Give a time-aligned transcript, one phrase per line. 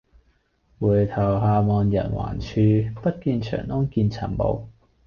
[0.79, 2.59] 回頭下望人寰處，
[3.03, 4.61] 不見長安見塵霧。